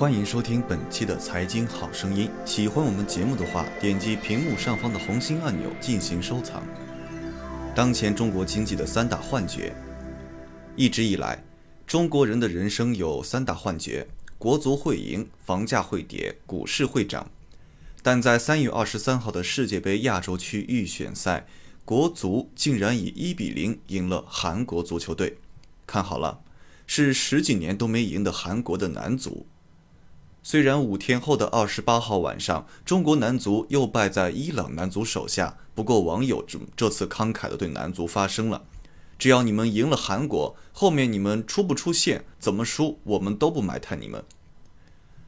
[0.00, 2.30] 欢迎收听本期的财经好声音。
[2.46, 6.66] 喜欢我们节目的话，点击屏幕上方的红心按钮进行收藏。
[7.74, 9.74] 当前中国经济的三大幻觉，
[10.74, 11.44] 一直以来，
[11.86, 14.06] 中国人的人生有三大幻觉：
[14.38, 17.30] 国足会赢，房价会跌，股市会涨。
[18.02, 21.46] 但在三月二十三号的世界杯亚洲区预选赛，
[21.84, 25.36] 国足竟然以一比零赢了韩国足球队。
[25.86, 26.40] 看好了，
[26.86, 29.44] 是十几年都没赢的韩国的男足。
[30.42, 38.64] 虽然五天后的二十八号晚上，中国男足又败在伊朗男足手下，不过网友这这次慷慨的对男足发声了：
[39.18, 44.24] 只要你们赢了韩国，后面你们出不出线，怎么输，我们都不埋汰你们。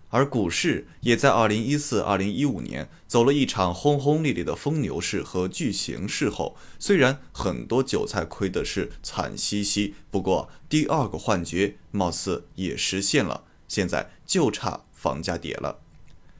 [0.08, 14.84] 而股市也在二零一四、二零一五年走了一场轰轰烈烈的疯牛市和巨型市后，虽然很多韭菜亏的是惨兮兮，不过第二个幻觉貌似也实现了，现在就差。
[15.02, 15.80] 房价跌了。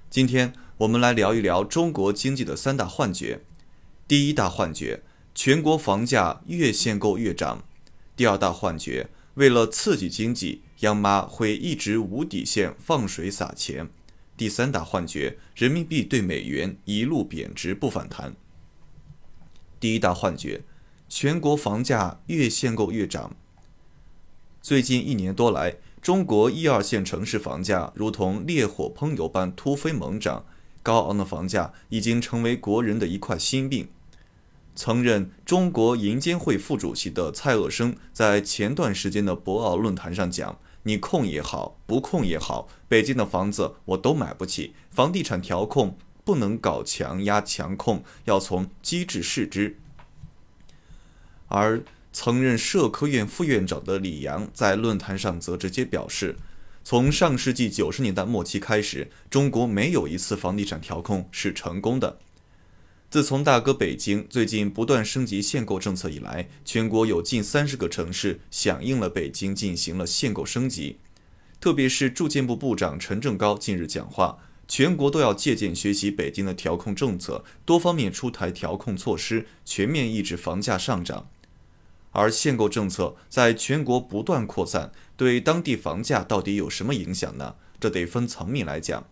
[0.09, 3.41] 今天我们来聊一聊中国经济的三大幻觉。
[4.07, 5.03] 第一大幻觉，
[5.35, 7.65] 全国房价越限购越涨。
[8.15, 13.91] 第二大幻觉，为了刺激经济，央妈会一直无底线放水撒钱。
[14.37, 18.37] 第三大幻觉，人民币对美元一路贬值不反弹。
[19.81, 20.63] 第一大幻觉，
[21.09, 23.35] 全国房价越限购越涨。
[24.61, 25.79] 最近一年多来。
[26.03, 30.45] 中国一二线城市房价如同烈火烹油般突飞猛涨，
[30.83, 33.89] 高昂的房价已经成为国人的一块心病。
[34.75, 44.75] 曾任中国银监会副主席的蔡锷生在前段时间的博鳌论坛上讲：“你控也好，不控也好，北京的房子我都买不起。
[44.91, 49.79] 房地产调控不能搞强压强控，要从机制试之。”
[51.47, 56.37] 而曾任社科院副院长的李阳在论坛上则直接表示，
[56.85, 62.19] 从上世纪九十年代末期开始，中国没有一次房地产调控是成功的。
[63.11, 70.99] 自从大哥北京最近不断升级限购政策以来，全国有近三十个城市响应了北京进行了限购升级。
[71.61, 81.29] 特别是住建部部长陈正高近日讲话，全国都要借鉴学习北京的调控政策，多方面出台调控措施，全面抑制房价上涨。
[82.13, 87.57] 而限购政策在全国不断扩散，对当地房价到底有什么影响呢？
[87.81, 89.09] 这得分层面来讲。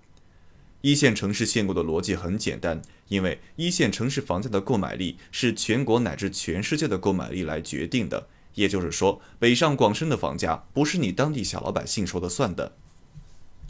[0.83, 8.29] 一线城市限购的逻辑很简单，因为一线城市房价的购买力是全国乃至全世界的购买力来决定的。
[8.55, 12.77] 也就是说，北上广深的房价不是你当地小老百姓说了算的，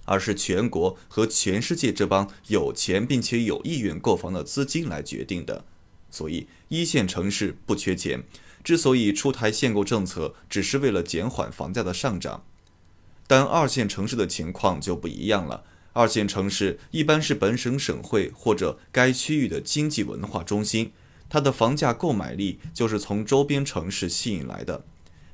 [0.05, 5.65] 而是全国和全世界这帮有钱并且有意愿购房的资金来决定的。
[6.11, 8.25] 所以，一线城市不缺钱。
[8.63, 12.45] 之所以出台限购政策，只是为了减缓房价的上涨，
[13.27, 15.65] 但二线城市的情况就不一样了。
[15.93, 20.93] 二线城市一般是本省省会或者该区域的经济文化中心，
[21.29, 24.85] 它的房价购买力就是从周边城市吸引来的。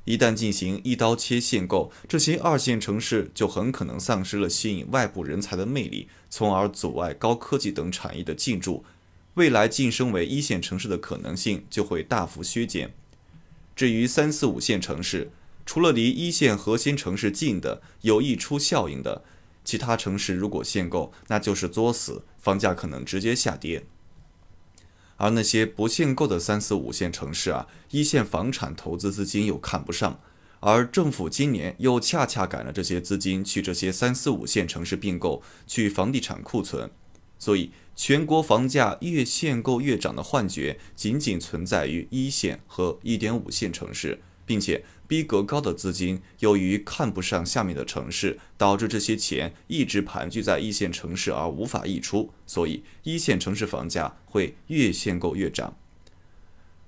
[0.05, 8.85] 一旦进行一刀切限购，这些二线城市就很可能丧失了吸引外部人才的魅力，从而阻碍高科技等产业的进驻，
[9.33, 12.93] 未来晋升为一线城市的可能性就会大幅削减。
[13.77, 15.29] 至于三四五线城市，
[15.63, 19.23] 除了离一线核心城市近的有溢出效应的，
[19.63, 23.85] 其他城市如果限购，那就是作死，房价可能直接下跌。
[25.17, 30.19] 而那些不限购的三四五线城市啊，一线房产投资资金又看不上，
[30.59, 36.89] 而政府今年又恰恰赶了这些资金去这些三四五线城市并购，去房地产库存，
[37.39, 37.71] 所以。
[37.99, 55.75] 全国房价越限购越涨的幻觉，仅仅存在于一线和一点五线城市，并且逼格高的资金由于看不上下面的城市，导致这些钱一直盘踞在一线城市而无法溢出，所以一线城市房价会越限购越涨。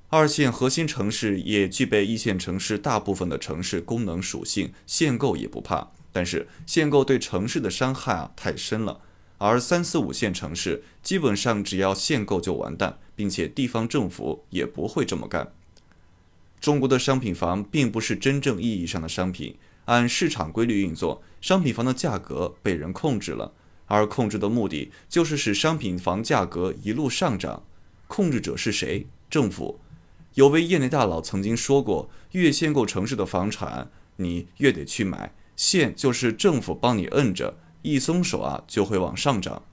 [0.10, 9.02] 二线核心城市也具备一线城市大部分的城市功能属性，限购也不怕，但是限购对城市的伤害啊太深了。
[9.40, 15.52] 而三四五线城市基本上只要限购就完蛋，并且地方政府也不会这么干。
[16.60, 19.56] 中国的商品房并不是真正意义上的商品，
[19.86, 23.54] 按市场规律运作，商品房的价格被人控制了，
[23.88, 27.64] 而控制的目的就是使商品房价格一路上涨。
[28.08, 29.08] 控制者是谁？
[29.30, 29.80] 政府。
[30.34, 39.64] 有位业内大佬曾经说过：“越限购城市的房产，你越得去买，限就是政府帮你摁着。”一松手啊，就会往上涨。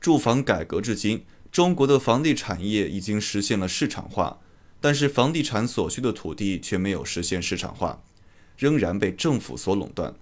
[0.00, 4.38] 住房改革至今，中国的房地产业已经实现了市场化，
[4.80, 8.02] 但是房地产所需的土地却没有实现市场化，
[8.56, 10.14] 仍然被政府所垄断。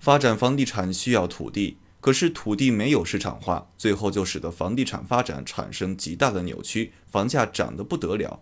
[0.00, 8.40] 发展房地产需要土地，可是土地没有市场化，最后就使得房地产发展产生极大的扭曲，房价涨得不得了。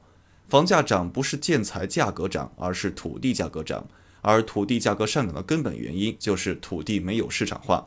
[0.48, 3.87] 房价涨不是建材价格涨，而是土地价格涨。
[4.26, 7.87] 而土地价格上涨的根本原因就是土地没有市场化。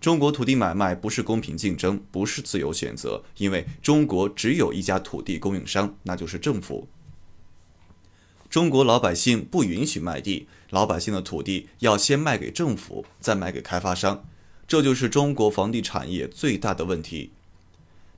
[0.00, 6.86] 中国土地买卖不是公平竞争，不是自由选择，因为中国只有一家土地供应商，那就是政府。
[8.48, 14.24] 中国老百姓不允许卖地，老百姓的土地要先卖给政府，再卖给开发商，
[14.68, 17.32] 这就是中国房地产业最大的问题。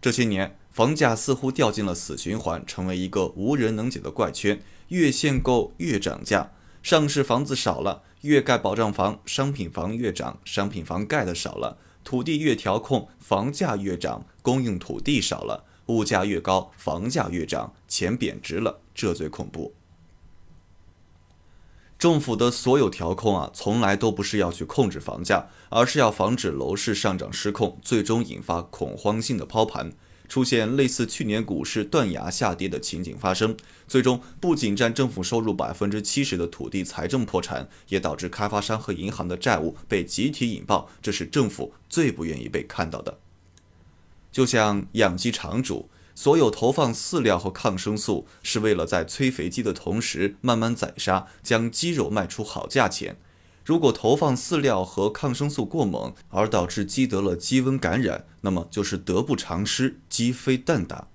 [0.03, 6.53] 这些年，房价似乎掉进了死循环，成为一个无人能解的怪圈，越限购越涨价。
[6.85, 14.27] 上市房子少了，越盖保障房，商品房越涨；商品房盖的少了，土地越调控，房价越涨。
[14.43, 19.73] 供应土地少了，物价越高，房价越涨，钱贬值了，这最恐怖。
[21.99, 29.91] 政府的所有调控啊，从来都不是要去控制房价，而是要防止楼市上涨失控，最终引发恐慌性的抛盘。
[30.29, 33.57] 出现类似去年股市断崖下跌的情景发生，
[33.87, 43.19] 最终不仅占政府收入百分之七十的土地财政破产，也导致开发商和银行的债务被集体引爆，这是政府最不愿意被看到的。
[44.33, 53.17] 就像养鸡场主，所有投放饲料和抗生素，是为了在催肥鸡的同时慢慢宰杀，将鸡肉卖出好价钱。
[53.65, 61.09] 如果投放饲料和抗生素过猛，而导致鸡得了鸡瘟感染，那么就是得不偿失，鸡飞蛋打。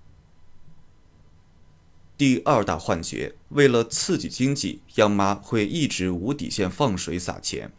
[2.18, 7.72] 第二大幻觉，为了刺激经济，央妈会一直无底线放水撒钱。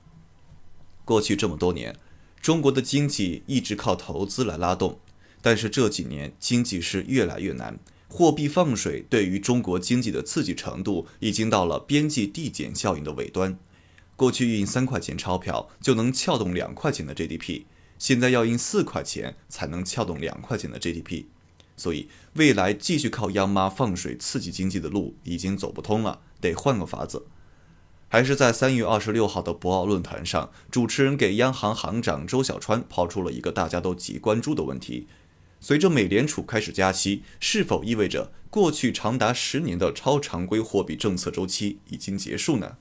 [1.04, 1.96] 过去这么多年，
[2.40, 5.00] 中国的经济一直靠投资来拉动，
[5.42, 7.78] 但是这几年经济是越来越难，
[8.08, 13.58] 货币放水对于中国经济的刺激程度已经到了边际递减效应的尾端。
[14.20, 17.62] 过去印三块钱钞票就能撬动两块钱的 GDP，
[17.98, 21.24] 现在要印四块钱才能撬动两块钱的 GDP，
[21.74, 27.28] 所以未来继续靠央妈放水刺激经济的路已经走不通了，得换个法子。
[28.08, 35.06] 还是在三月二十六号的博鳌论坛上，主持人给央行行长周小川抛出了一个大家都极关注的问题：
[35.60, 42.76] 随着美联储开始加息，是否意味着过去长达十年的超常规货币政策周期已经结束呢？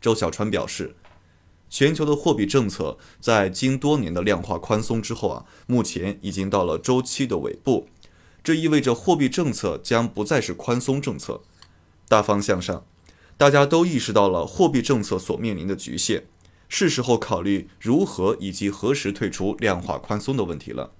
[0.00, 0.94] 周小川表示，
[1.68, 7.88] 全球的货币政策在经多年的量化宽松之后啊，目前已经到了周期的尾部。
[8.44, 11.42] 这意味着货币政策将不再是宽松政策。
[12.08, 12.86] 大方向上，
[13.36, 16.22] 大家都意识到了货币政策所面临的局限，
[16.68, 20.92] 是时候考虑如何以及何时退出量化宽松的问题了。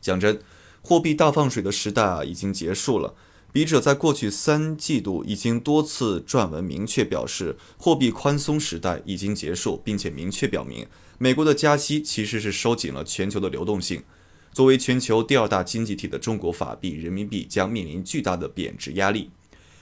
[0.00, 0.40] 讲真，
[0.80, 3.14] 货币大放水的时代啊，已经结束了。
[3.56, 10.86] 笔者在过去三季度已经多次撰文明确表示，货币宽松时代已经结束，并且明确表明，
[11.16, 14.02] 美国的加息其实是收紧了全球的流动性。
[14.52, 19.30] 作为全球第二大经济体的中国法币人民币将面临巨大的贬值压力。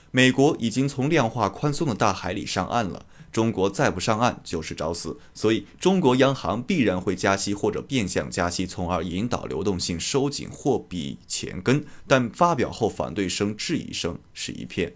[0.09, 3.05] 美国已经从量化宽松的大海里上岸了。
[3.35, 11.83] 中国再不上岸就是找死，所以中国央行必然会加息或者变相加息，从而引导流动性收紧货币钱根。
[12.07, 14.95] 但发表后反对声、质疑声是一片。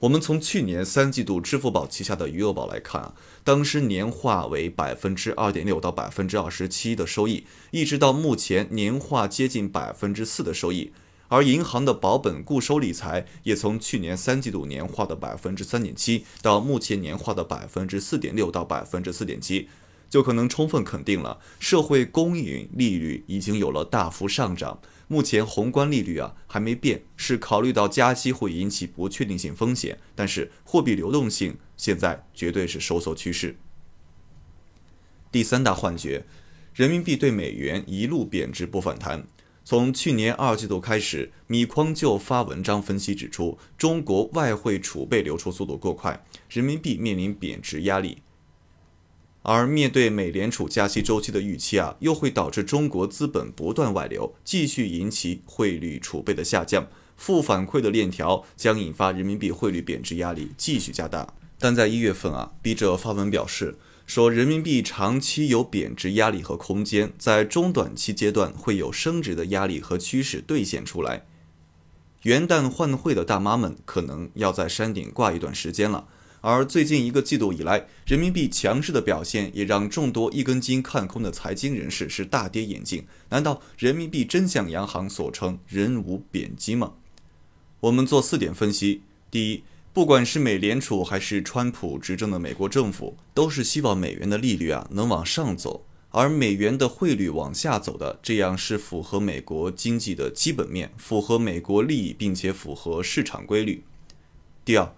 [0.00, 10.92] 我们从去年三季度支付宝旗下的余额宝来看啊，当时年化为百分之二点六到百分之二十七的收益，一直到目前年化接近百分之四的收益。
[11.28, 19.68] 而银行的保本固收理财也从去年三季度年化的百分之三点七，到目前年化的百分之四点六到百分之四点七，
[20.08, 24.80] 就可能充分肯定了社会公允利率已经有了大幅上涨。
[25.08, 33.56] 目前宏观利率啊还没变，是考虑到加息会引起不确定性风险，但是货币流动性现在绝对是收缩趋势。
[35.30, 36.24] 第三大幻觉，
[36.74, 39.26] 人民币对美元一路贬值不反弹。
[39.68, 48.18] 从去年二季度开始，米筐就发文章分析指出，中国外汇储备流出速度过快，人民币面临贬值压力。
[49.42, 61.34] 而面对美联储加息周期的预期啊，又会导致中国资本不断外流，继续引起汇率储备的下降，负反馈的链条将引发人民币汇率贬值压力继续加大。
[61.58, 63.76] 但在一月份啊，笔者发文表示。
[64.06, 71.26] 说人民币长期有贬值压力和空间，在中短期阶段会有升值的压力和趋势兑现出来。
[72.22, 76.06] 元旦换汇的大妈们可能要在山顶挂一段时间了。
[76.40, 83.04] 而最近一个季度以来，人民币强势的表现也让众多一根筋看空的财经人士是大跌眼镜。
[83.30, 86.92] 难道人民币真像央行所称“人无贬机”吗？
[87.80, 89.64] 我们做四点分析：第一，
[89.96, 103.84] 不管是美联储还是川普执政的美国政府，都是希望美元的利率啊能往上走，而美元的汇率往下走的，这样是符合美国经济的基本面，符合美国利益，并且符合市场规律。
[104.66, 104.94] 第二，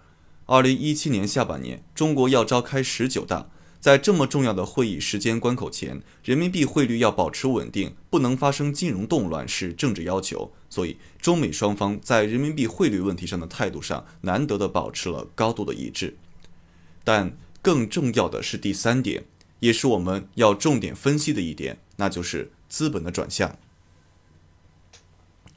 [0.47, 3.49] 二零一七年下半年，中国要召开十九大。
[3.79, 10.51] 在这么重要的会议时间关口前，人民币汇率要保持稳定，不能发生金融动乱是政治要求。
[10.69, 16.17] 所以，中美双方在人民币汇率问题上的态度上，难得的保持了高度的一致。
[17.05, 19.23] 但更重要的是第三点，
[19.61, 23.57] 也是我们要重点分析的一点，那就是资本的转向。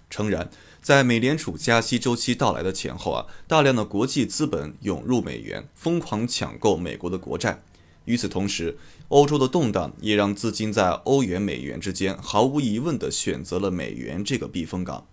[0.08, 0.48] 诚然，
[0.80, 7.62] 在美联储加息周期到来的前后啊，大量的国际资本涌入美元，疯狂抢购美国的国债。
[8.04, 8.76] 与此同时，
[9.08, 15.06] 欧洲的动荡也让资金在欧元、美元之间毫无疑问地选择了美元这个避风港。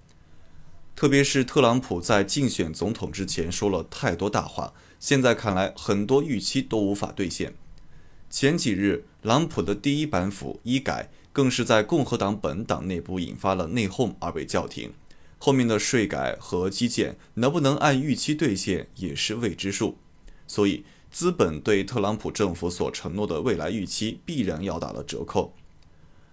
[0.95, 7.53] 特别是特朗普在竞选总统之前说了太多大话，现在看来很多预期都无法兑现。
[8.29, 14.91] 前几日，朗普的第一板斧医改更是在共和党本党内部引发了内讧而被叫停。
[15.37, 19.97] 后面的税改和基建能不能按预期兑现也是未知数。
[20.47, 20.83] 所以。
[21.11, 25.53] 资本对特朗普政府所承诺的未来预期必然要打了折扣，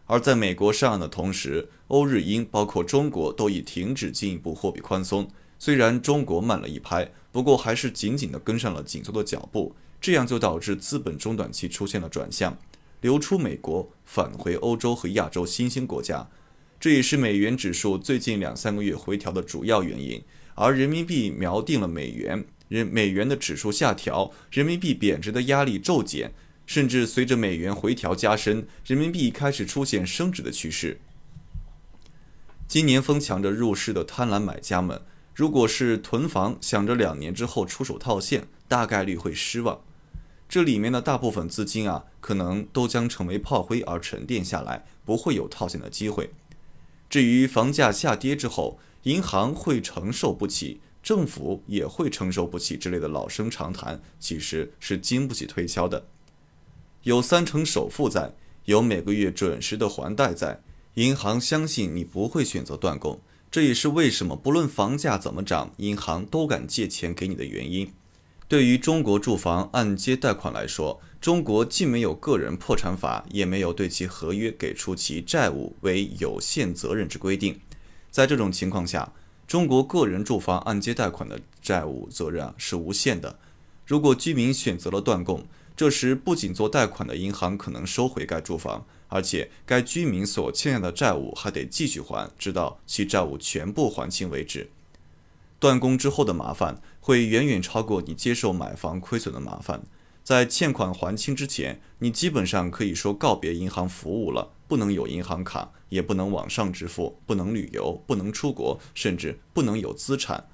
[0.07, 5.29] 而在美国上岸的同时，欧日英包括中国都已停止进一步货币宽松。
[5.59, 12.59] 虽然中国慢了一拍，不过还是紧紧地跟上了紧缩的脚步，这样就导致资本中短期出现了转向，
[13.01, 16.29] 流出美国，返回欧洲和亚洲新兴国家。
[16.79, 20.23] 这也是美元指数最近两三个月回调的主要原因，
[20.55, 22.45] 而人民币锚定了美元。
[22.69, 26.33] 人美元的指数下调，人民币贬值的压力骤减，
[26.67, 31.01] 甚至随着美元回调加深，人民币开始出现升值的趋势。
[32.67, 35.01] 今年疯抢着入市的贪婪买家们，
[35.35, 39.81] 如果是囤房，想着两年之后出手套现，大概率会失望。
[40.49, 46.31] 这里面的大部分资金啊，可能都将成为炮灰而沉淀下来，不会有套现的机会。
[47.09, 50.81] 至于房价下跌之后，银行会承受不起。
[51.07, 56.09] 政府也会承受不起之类的老生常谈，其实是经不起推敲的。
[57.05, 58.35] 有三成首付在，
[58.65, 60.63] 有每个月准时的还贷在，
[60.95, 63.21] 银行相信你不会选择断供。
[63.53, 67.93] 这也是为什么不论房价怎么涨，银行都敢借钱给你的原因。
[68.49, 77.61] 对于中国住房按揭贷款来说，中国既没有个人破产法，也没有对其合约给出其债务为有限责任之规定。
[78.11, 79.13] 在这种情况下，
[79.47, 83.39] 中国个人住房按揭贷款的债务责任啊是无限的。
[83.87, 94.71] 如果居民选择了断供，这时不仅做贷款的银行可能收回该住房，而且该居民所欠下的债务还得继续还，直到其债务全部还清为止。
[95.61, 99.83] 断供之后的麻烦会远远超过你接受买房亏损的麻烦。
[100.25, 104.56] 在欠款还清之前，你基本上可以说告别银行服务了。
[104.69, 110.49] 不能有银行卡，也不能网上支付，不能旅游，不能出国，甚至不能有资产。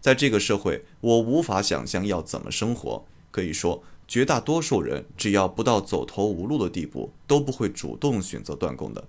[0.00, 3.04] 在这个社会，我无法想象要怎么生活。
[3.30, 9.04] 可以说，绝大多数人只要不到走投无路的地步，都不会主动选择断供的。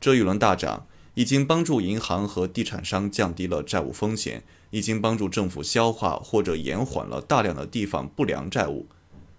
[0.00, 8.86] 这一轮大涨已经帮助银行和地产商降低了债务风险，已经帮助政府消化或者延缓了大量的地方不良债务。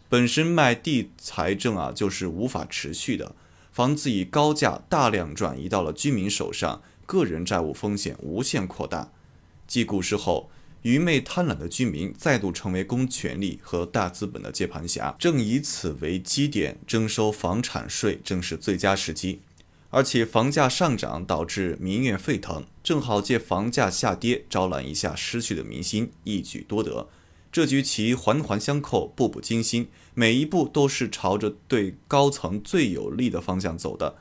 [0.08, 3.36] 本身卖地财政啊，就是无法持续的。
[3.78, 9.12] 房子以高价大量转移到了居民手上，个人债务风险无限扩大。
[9.68, 10.50] 继股市后，
[10.82, 19.42] 愚昧贪婪的居民再度成为公权力和大资本的接盘侠，正以此为基点征收房产税，正是最佳时机。
[19.92, 27.08] 而且房价上涨导致民怨沸腾，正好借房价下跌招揽一下失去的民心，一举多得。
[27.52, 29.88] 这局棋环环相扣，步步惊心，
[30.20, 34.16] 每一步都是朝着对高层最有利的方向走的。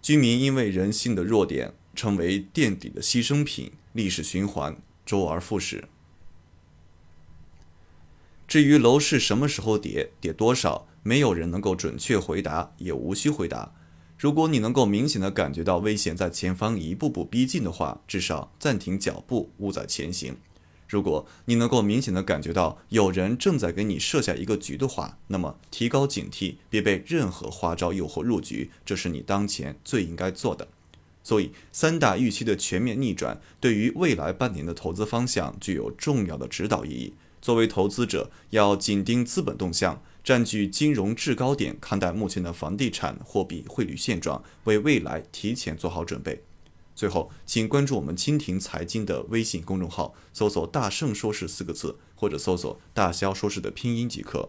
[0.00, 5.88] 居民因为人性的弱点，成为垫底的牺牲品，历史循环，周而复始。
[8.46, 13.72] 至于楼市什么时候跌，跌多少，没有人能够准确回答，也无需回答。
[14.16, 20.36] 如果你能够明显的感觉到危险在前方一步步逼近的话，至少暂停脚步，勿再前行。
[20.88, 30.68] 如果你能够明显的感觉到有人正在给你设下一个局的话，那么提高警惕，别被任何花招诱惑入局，这是你当前最应该做的。
[31.24, 37.14] 所以，三大预期的全面逆转，对于未来半年的投资方向具有重要的指导意义。
[37.42, 46.44] 作为投资者，要紧盯资本动向，占据金融制高点看待目前的房地产、货币、汇率现状，为未来提前做好准备。
[46.96, 54.48] 最后，请关注我们蜻蜓财经的微信公众号，搜索“大圣说事”四个字，或者搜索“大肖说事”的拼音即可。